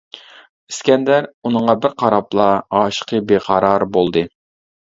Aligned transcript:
ئىسكەندەر 0.71 1.27
ئۇنىڭغا 1.49 1.75
بىر 1.83 1.93
قاراپلا 2.05 2.49
ئاشىقى 2.81 3.23
بىقارار 3.33 3.87
بولدى. 3.99 4.29